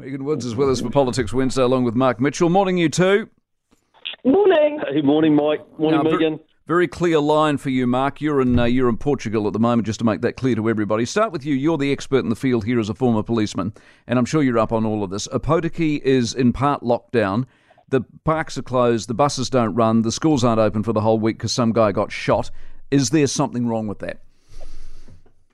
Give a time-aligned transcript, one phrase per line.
[0.00, 2.48] Megan Woods is with us for Politics Wednesday along with Mark Mitchell.
[2.48, 3.28] Morning, you two.
[4.24, 4.80] Morning.
[4.90, 5.60] Hey, morning, Mike.
[5.78, 6.40] Morning, Now, Megan.
[6.66, 8.22] Very clear line for you, Mark.
[8.22, 10.70] You're in uh, you're in Portugal at the moment, just to make that clear to
[10.70, 11.04] everybody.
[11.04, 11.54] Start with you.
[11.54, 13.74] You're the expert in the field here as a former policeman,
[14.06, 15.28] and I'm sure you're up on all of this.
[15.28, 17.44] Opotiki is in part lockdown.
[17.90, 19.06] The parks are closed.
[19.06, 20.00] The buses don't run.
[20.00, 22.50] The schools aren't open for the whole week because some guy got shot.
[22.90, 24.22] Is there something wrong with that?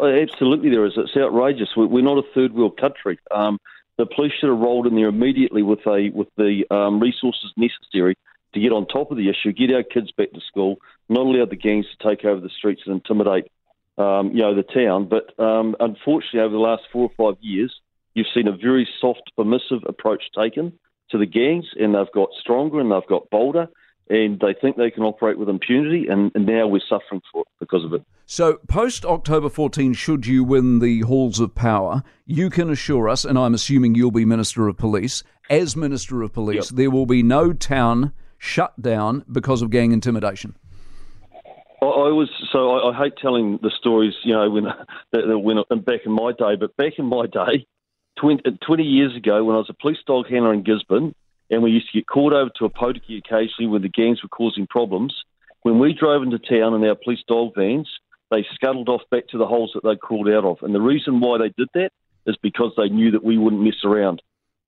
[0.00, 0.94] Oh, absolutely, there is.
[0.96, 1.76] It's outrageous.
[1.76, 3.20] We- We're not a third world country.
[3.30, 3.60] Um,
[4.02, 8.16] the police should have rolled in there immediately with a with the um, resources necessary
[8.52, 10.76] to get on top of the issue, get our kids back to school,
[11.08, 13.46] not allow the gangs to take over the streets and intimidate,
[13.98, 15.08] um, you know, the town.
[15.08, 17.72] But um, unfortunately, over the last four or five years,
[18.14, 20.72] you've seen a very soft, permissive approach taken
[21.10, 23.68] to the gangs, and they've got stronger and they've got bolder,
[24.12, 27.46] and they think they can operate with impunity, and, and now we're suffering for it
[27.60, 28.02] because of it.
[28.26, 33.24] So, post October 14, should you win the halls of power, you can assure us,
[33.24, 37.22] and I'm assuming you'll be Minister of Police, as Minister of Police, there will be
[37.22, 40.56] no town shut down because of gang intimidation.
[41.80, 44.64] I, I was so I, I hate telling the stories, you know, when
[45.12, 46.56] that, that when back in my day.
[46.60, 47.66] But back in my day,
[48.20, 51.14] 20, 20 years ago, when I was a police dog handler in Gisborne,
[51.50, 54.66] and we used to get called over to Opotiki occasionally when the gangs were causing
[54.66, 55.14] problems.
[55.62, 57.88] When we drove into town in our police dog vans,
[58.30, 60.58] they scuttled off back to the holes that they'd crawled out of.
[60.62, 61.90] And the reason why they did that
[62.26, 64.22] is because they knew that we wouldn't mess around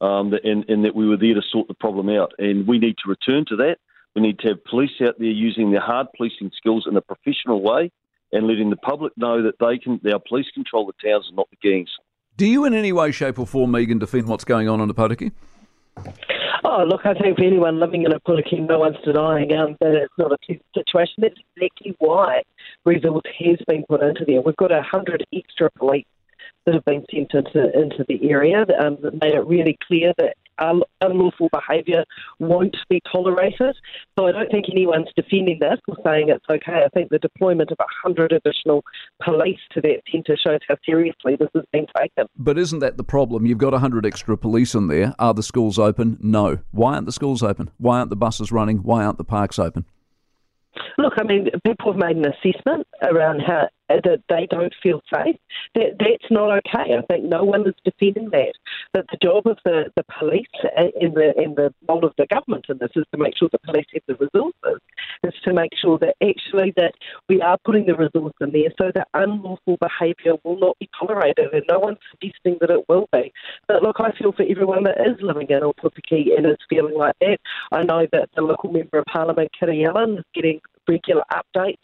[0.00, 2.32] um, and, and that we were there to sort the problem out.
[2.38, 3.78] And we need to return to that.
[4.14, 7.62] We need to have police out there using their hard policing skills in a professional
[7.62, 7.90] way
[8.32, 11.48] and letting the public know that they can, our police control the towns and not
[11.50, 11.90] the gangs.
[12.36, 15.32] Do you, in any way, shape, or form, Megan, defend what's going on in Opotiki?
[16.64, 20.12] Oh, look, I think for anyone living in Opotiki, no one's denying um, that it's
[20.18, 21.14] not a situation.
[21.18, 22.42] That's exactly why
[22.84, 24.40] resource has been put into there.
[24.40, 26.06] We've got a hundred extra police
[26.64, 30.36] that have been sent into, into the area um, that made it really clear that
[30.58, 32.04] un- unlawful behaviour
[32.38, 33.76] won't be tolerated.
[34.18, 36.82] So I don't think anyone's defending this or saying it's okay.
[36.84, 38.84] I think the deployment of 100 additional
[39.22, 42.26] police to that centre shows how seriously this has been taken.
[42.36, 43.46] But isn't that the problem?
[43.46, 45.14] You've got 100 extra police in there.
[45.18, 46.18] Are the schools open?
[46.20, 46.58] No.
[46.70, 47.70] Why aren't the schools open?
[47.78, 48.78] Why aren't the buses running?
[48.78, 49.84] Why aren't the parks open?
[50.96, 55.36] Look, I mean, people have made an assessment around how that they don't feel safe.
[55.74, 56.96] That that's not okay.
[56.96, 58.52] I think no one is defending that.
[58.94, 62.66] That the job of the, the police and the and the role of the government
[62.68, 64.80] in this is to make sure the police have the resources.
[65.24, 66.92] Is to make sure that actually that
[67.28, 71.52] we are putting the resources in there so that unlawful behaviour will not be tolerated,
[71.52, 73.32] and no one's suggesting that it will be.
[73.66, 77.16] But look, I feel for everyone that is living in Opotiki and is feeling like
[77.20, 77.38] that.
[77.72, 81.76] I know that the local member of parliament, Kiri Allan, is getting regular updates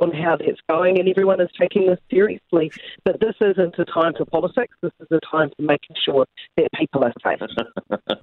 [0.00, 2.70] on how that's going, and everyone is taking this seriously.
[3.04, 4.74] But this isn't a time for politics.
[4.82, 6.26] This is a time for making sure
[6.56, 7.40] that people are safe.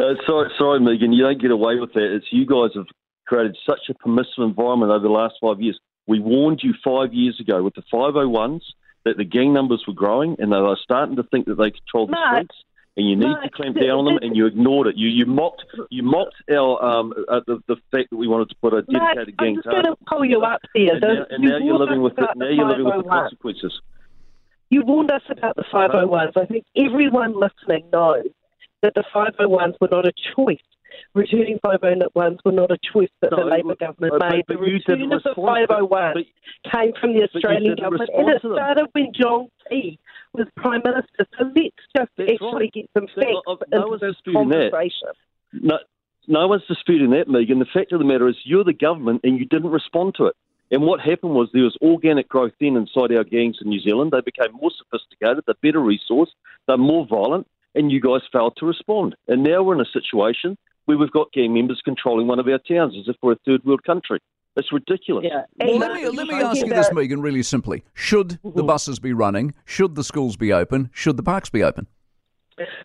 [0.00, 2.14] Uh, sorry, sorry, Megan, you don't get away with that.
[2.14, 2.86] It's you guys have
[3.26, 5.78] created such a permissive environment over the last five years.
[6.06, 8.60] We warned you five years ago with the 501s
[9.04, 12.10] that the gang numbers were growing and they were starting to think that they controlled
[12.10, 12.56] the Mark, streets.
[12.98, 14.96] And you need to clamp down on them, and you ignored it.
[14.96, 18.56] You you mocked you mocked our um uh, the, the fact that we wanted to
[18.56, 20.94] put a dedicated Mark, dedicated I'm just going to pull you up there.
[20.94, 23.80] And now, and now you're living with the, now you're living with the consequences.
[24.70, 26.36] You warned us about the 501s.
[26.36, 28.26] I think everyone listening knows
[28.82, 30.58] that the 501s were not a choice.
[31.14, 34.44] Returning 501s were not a choice that the Labour but- government but- made.
[34.48, 36.24] The but you did return of the respond- but- 501
[36.74, 40.00] came from the Australian government, and it started when John Key
[40.38, 41.26] was Prime Minister.
[41.38, 42.72] So let's just That's actually right.
[42.72, 43.58] get some facts right.
[43.70, 45.14] No into one's this disputing that.
[45.52, 45.78] No,
[46.26, 47.58] no one's disputing that, Megan.
[47.58, 50.36] The fact of the matter is, you're the government and you didn't respond to it.
[50.70, 54.12] And what happened was there was organic growth then inside our gangs in New Zealand.
[54.12, 58.66] They became more sophisticated, they're better resourced, they're more violent, and you guys failed to
[58.66, 59.16] respond.
[59.28, 62.58] And now we're in a situation where we've got gang members controlling one of our
[62.58, 64.20] towns as if we're a third world country.
[64.58, 65.24] It's ridiculous.
[65.28, 65.44] Yeah.
[65.60, 67.84] Well, let me, let me ask you this, Megan, really simply.
[67.94, 68.66] Should the mm-hmm.
[68.66, 69.54] buses be running?
[69.64, 70.90] Should the schools be open?
[70.92, 71.86] Should the parks be open?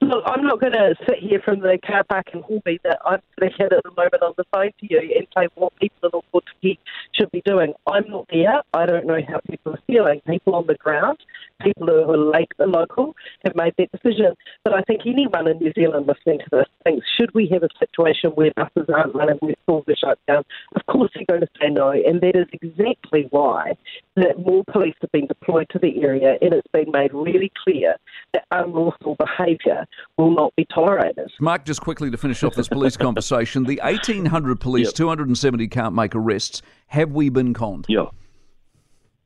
[0.02, 3.22] Look, I'm not going to sit here from the car park in Hornby that I'm
[3.40, 6.22] sitting here at the moment on the phone to you and say what people in
[6.22, 6.78] Opotiki
[7.14, 7.74] should be doing.
[7.88, 8.62] I'm not there.
[8.74, 10.22] I don't know how people are feeling.
[10.28, 11.18] People on the ground,
[11.64, 13.16] people who are like the local,
[13.46, 14.36] have made that decision.
[14.64, 17.70] But I think anyone in New Zealand listening to this thinks, should we have a
[17.80, 20.44] situation where buses aren't running, where schools are shut down?
[20.76, 21.92] Of course they're going to say no.
[21.92, 23.78] And that is exactly why
[24.16, 27.96] that more police have been deployed to the area and it's been made really clear
[28.34, 29.86] that unlawful behaviour
[30.18, 31.32] will not be tolerated.
[31.40, 34.96] Mark, just quickly to finish off this police conversation, the 1,800 police, Yep.
[34.96, 36.62] 270 can't make arrests.
[36.88, 37.86] Have we been conned?
[37.88, 38.06] Yeah.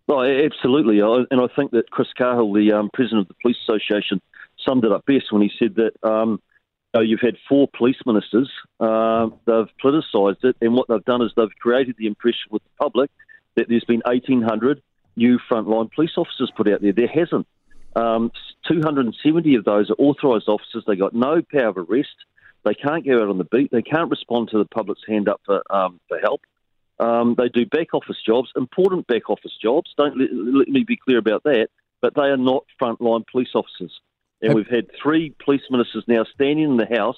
[0.07, 0.99] No, absolutely.
[0.99, 4.21] And I think that Chris Cahill, the um, president of the Police Association,
[4.65, 6.41] summed it up best when he said that um,
[6.95, 8.49] you've had four police ministers,
[8.79, 12.69] uh, they've politicised it, and what they've done is they've created the impression with the
[12.83, 13.11] public
[13.55, 14.81] that there's been 1,800
[15.15, 16.93] new frontline police officers put out there.
[16.93, 17.47] There hasn't.
[17.95, 18.31] Um,
[18.67, 20.83] 270 of those are authorised officers.
[20.85, 22.15] They got no power of arrest.
[22.63, 23.71] They can't go out on the beat.
[23.71, 26.41] They can't respond to the public's hand up for um, for help.
[26.99, 29.93] Um, they do back office jobs, important back office jobs.
[29.97, 31.69] Don't let, let, me be clear about that.
[32.01, 33.99] But they are not frontline police officers.
[34.41, 37.17] And we've had three police ministers now standing in the House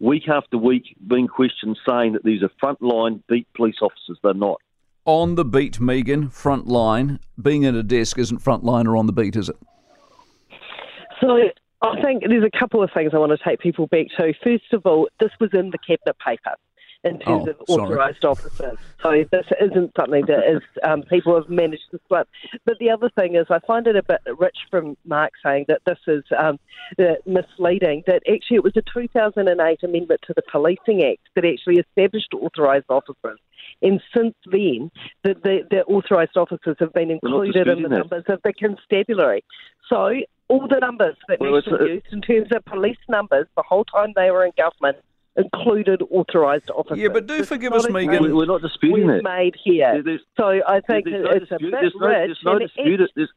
[0.00, 4.18] week after week being questioned saying that these are frontline beat police officers.
[4.22, 4.60] They're not.
[5.04, 7.18] On the beat, Megan, front line.
[7.40, 9.56] Being at a desk isn't frontline or on the beat, is it?
[11.20, 11.38] So
[11.82, 14.34] I think there's a couple of things I want to take people back to.
[14.44, 16.54] First of all, this was in the cabinet paper
[17.04, 18.76] in terms oh, of authorised officers.
[19.02, 22.28] So this isn't something that is um, people have managed to slip.
[22.64, 25.82] But the other thing is, I find it a bit rich from Mark saying that
[25.86, 26.58] this is um,
[27.24, 28.02] misleading.
[28.06, 32.86] That actually it was a 2008 amendment to the Policing Act that actually established authorised
[32.88, 33.38] officers.
[33.80, 34.90] And since then,
[35.22, 37.98] the, the, the authorised officers have been included in the that.
[37.98, 39.44] numbers of the constabulary.
[39.88, 40.14] So
[40.48, 43.84] all the numbers that Well, National it's used in terms of police numbers the whole
[43.84, 44.98] time they were in government
[45.38, 46.98] included authorised officers.
[46.98, 48.22] Yeah, but do This is forgive us, Megan.
[48.24, 49.22] We- We're not disputing we've that.
[49.24, 49.92] made here.
[49.94, 51.70] There- There's, So I think there's no it's a dispute.
[51.70, 52.26] bit There's no, rich.
[52.28, 53.10] there's no dispute.
[53.14, 53.30] There's,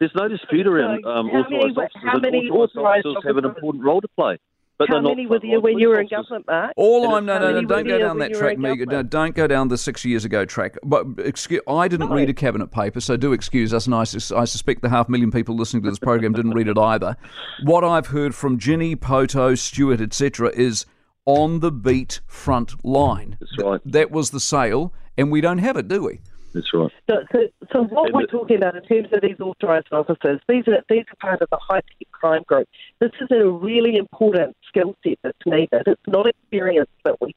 [0.00, 2.02] there's no dispute around um, how many- authorised officers.
[2.04, 4.38] how many authorised authorised officers have an important role to play.
[4.80, 6.72] But How many were there when you were in government, Mark?
[6.74, 8.88] All And I'm no no no don't go down that track, in Megan.
[8.88, 10.78] No, don't go down the six years ago track.
[10.82, 12.16] But excuse, I didn't No.
[12.16, 13.84] read a cabinet paper, so do excuse us.
[13.84, 16.66] And I, sus- I suspect the half million people listening to this program didn't read
[16.66, 17.14] it either.
[17.64, 20.86] What I've heard from Ginny, Poto, Stuart, etc., is
[21.26, 23.36] on the beat front line.
[23.38, 23.80] That's right.
[23.84, 26.20] That was the sale, and we don't have it, do we?
[26.52, 26.90] That's right.
[27.08, 27.38] So, so,
[27.72, 31.04] so what And we're talking about in terms of these authorised officers, these are these
[31.10, 32.68] are part of the high tech crime group.
[33.00, 35.82] This is a really important skill set that's needed.
[35.86, 37.34] It's not experience that we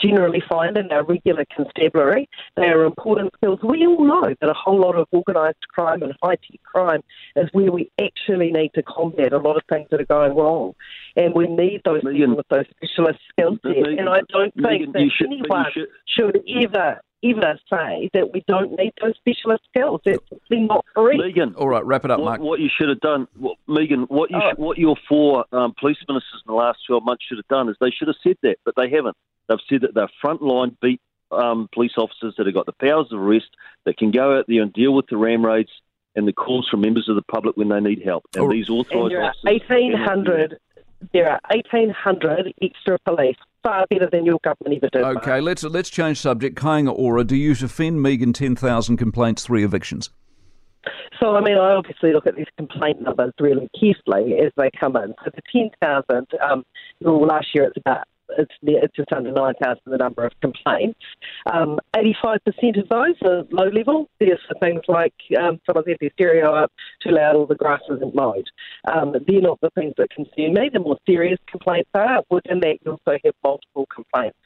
[0.00, 2.28] generally find in our regular constabulary.
[2.56, 3.60] They are important skills.
[3.62, 7.02] We all know that a whole lot of organised crime and high tech crime
[7.36, 10.74] is where we actually need to combat a lot of things that are going wrong,
[11.16, 13.76] and we need those Megan- people with those specialist skills sets.
[13.76, 18.32] Megan- and I don't Megan, think that should- anyone should- should ever, ever say that
[18.32, 20.00] we don't need those specialist skills.
[20.04, 20.18] That's
[20.50, 21.18] not correct.
[21.18, 22.40] Megan, All right, wrap it up, what, Mark.
[22.40, 24.48] what you should have done, what, Megan, what you Oh.
[24.50, 27.68] should, what your four um, police ministers in the last 12 months should have done
[27.68, 29.16] is they should have said that, but they haven't.
[29.48, 31.00] They've said that they're frontline beat
[31.32, 33.48] um, police officers that have got the powers of arrest
[33.84, 35.70] that can go out there and deal with the ram raids
[36.16, 38.24] and the calls from members of the public when they need help.
[38.34, 39.44] And these authorised there are officers.
[39.68, 40.58] 1,800,
[41.12, 45.02] there are 1,800 extra police, far better than your government ever did.
[45.02, 45.16] Mark.
[45.18, 46.56] Okay, let's let's change subject.
[46.56, 50.10] Kainga Ora, do you defend Megan ten thousand complaints, three evictions?
[51.20, 54.96] So, I mean, I obviously look at these complaint numbers really carefully as they come
[54.96, 55.14] in.
[55.22, 56.64] So, the 10,000, um,
[57.02, 58.06] well, last year it's about
[58.38, 60.98] it's, it's just under 9,000 the number of complaints.
[61.52, 64.08] Um, 85% of those are low level.
[64.18, 66.72] There's things like um, someone's had their stereo up
[67.02, 68.46] too loud or the grass isn't mowed.
[68.92, 70.70] Um, they're not the things that concern me.
[70.72, 74.36] The more serious complaints are, within that you also have multiple complaints.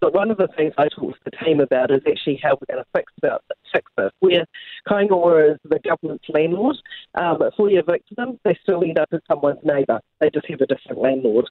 [0.00, 2.74] But one of the things I talk to the team about is actually how we're
[2.74, 4.10] going to fix about fix this.
[4.20, 4.44] Where
[4.88, 6.76] Kainga Ora is the government's landlord,
[7.18, 10.00] um, if we evict them, they still end up as someone's neighbour.
[10.20, 11.46] They just have a different landlord.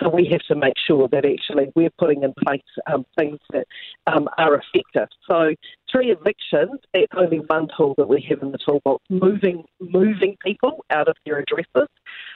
[0.00, 3.66] So we have to make sure that actually we're putting in place um, things that
[4.06, 5.08] um, are effective.
[5.28, 5.54] So
[5.90, 9.02] three evictions, that's only one tool that we have in the toolbox.
[9.10, 11.88] Moving moving people out of their addresses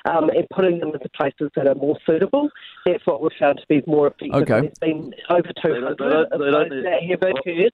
[0.04, 2.48] um, and putting them into places that are more suitable.
[2.86, 4.42] That's what we've found to be more effective.
[4.42, 4.60] Okay.
[4.60, 7.72] There's been over don't- 200 they don't- they don't those that have occurred.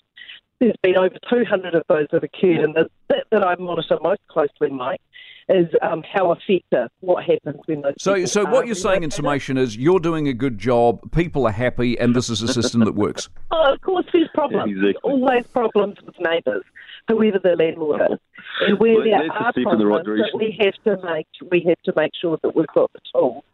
[0.59, 3.99] There's been over 200 of those that have occurred, and the bit that I monitor
[4.03, 5.01] most closely, Mike,
[5.49, 7.95] is um, how effective what happens when those.
[7.99, 11.13] So, people so are what you're saying in summation is you're doing a good job,
[11.13, 13.29] people are happy, and this is a system that works.
[13.53, 14.71] Oh, of course, there's problems.
[14.71, 14.95] Exactly.
[15.03, 16.65] Always problems with neighbours,
[17.09, 18.19] whoever the landlord is,
[18.61, 21.27] and where well, there are step in the right problems, that we have to make
[21.51, 23.45] we have to make sure that we've got the tools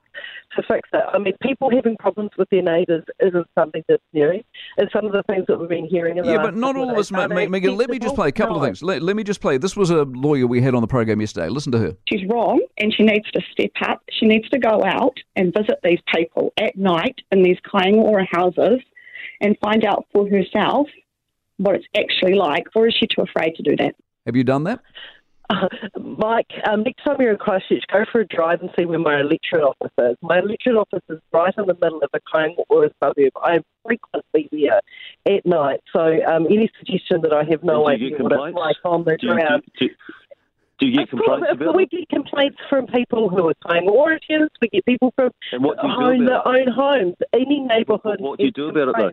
[0.57, 1.03] to fix it.
[1.13, 4.43] I mean, people having problems with their neighbours isn't something that's new.
[4.79, 6.19] It's some of the things that we've been hearing.
[6.19, 7.77] In the Yeah, but not all of us, Ma- Are Ma- Megan.
[7.77, 8.83] Let me just play a couple of things.
[8.83, 9.59] Let, let me just play.
[9.59, 11.49] This was a lawyer we had on the program yesterday.
[11.49, 11.97] Listen to her.
[12.09, 14.03] she's wrong and she needs to step up.
[14.11, 18.27] She needs to go out and visit these people at night in these Kainga Ora
[18.31, 18.81] houses
[19.41, 20.89] and find out for herself
[21.59, 23.95] what it's actually like, or is she too afraid to do that?
[24.27, 24.81] Have you done that?
[25.53, 25.69] Uh,
[25.99, 29.21] Mike, um, next time you're in Christchurch, go for a drive and see where my
[29.21, 30.17] electorate office is.
[30.23, 33.33] My electorate office is right in the middle of a Kainga Ora suburb.
[33.43, 34.81] I'm frequently there
[35.27, 38.49] at night, so um, any suggestion that I have no And do you idea what
[38.49, 39.63] it's like on the Do you, ground.
[39.79, 39.95] do, do,
[40.81, 44.49] Do you get complaints about We get complaints from people who are claim orators.
[44.61, 47.17] We get people from And what do you own their own homes.
[47.35, 48.21] Any neighbourhood.
[48.21, 49.11] What do you do about it, though?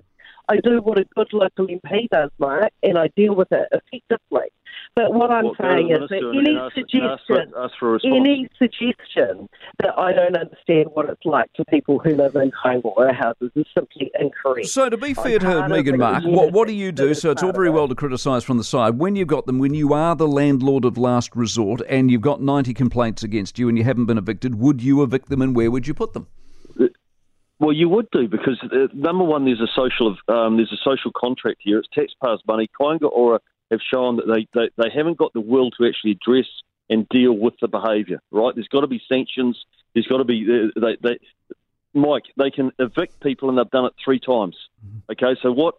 [0.50, 0.68] Complaints.
[0.68, 4.50] I do what a good local MP does, Mark, and I deal with it effectively.
[4.96, 7.74] But what I'm What, go to saying is that minister and any ask- suggestion, ask
[7.80, 9.48] for, ask for any suggestion
[9.80, 13.52] that I don't understand what it's like for people who live in home or houses
[13.56, 14.68] is simply incorrect.
[14.68, 17.14] So to be fair to part of Megan the Mark, what, what do you do?
[17.14, 18.98] So it's all very well to criticise from the side.
[18.98, 22.42] When you've got them, when you are the landlord of last resort and you've got
[22.42, 25.72] 90 complaints against you and you haven't been evicted, would you evict them and where
[25.72, 26.28] would you put them?
[27.60, 31.12] Well, you would do because uh, number one, there's a social um, there's a social
[31.16, 31.80] contract here.
[31.80, 32.70] It's taxpayers' money.
[32.80, 33.40] Kainga Ora
[33.70, 36.48] have shown that they, they, they haven't got the will to actually address
[36.90, 38.20] and deal with the behaviour.
[38.32, 38.56] Right?
[38.56, 39.64] There's got to be sanctions.
[39.94, 41.20] There's got to be uh, they, they
[41.94, 42.26] Mike.
[42.38, 44.56] They can evict people, and they've done it three times.
[45.12, 45.76] Okay, so what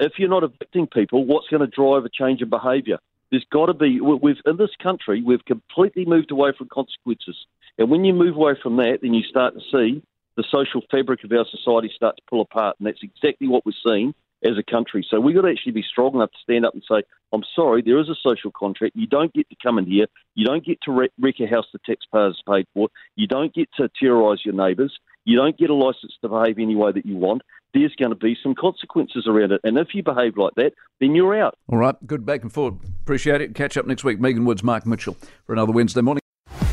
[0.00, 1.24] if you're not evicting people?
[1.24, 2.98] What's going to drive a change in behaviour?
[3.30, 4.00] There's got to be.
[4.00, 7.36] We've in this country, we've completely moved away from consequences,
[7.78, 10.02] and when you move away from that, then you start to see
[10.40, 13.72] the social fabric of our society start to pull apart, and that's exactly what we're
[13.86, 15.06] seeing as a country.
[15.10, 17.82] So we've got to actually be strong enough to stand up and say, "I'm sorry,
[17.82, 18.96] there is a social contract.
[18.96, 20.06] You don't get to come in here.
[20.34, 22.88] You don't get to wreck, a house the taxpayers paid for.
[23.16, 24.98] You don't get to terrorise your neighbours.
[25.26, 27.42] You don't get a licence to behave any way that you want.
[27.74, 31.14] There's going to be some consequences around it, and if you behave like that, then
[31.14, 32.78] you're out." All right, good back and forward.
[33.02, 33.54] Appreciate it.
[33.54, 34.20] Catch up next week.
[34.20, 36.22] Megan Woods, Mark Mitchell for another Wednesday morning.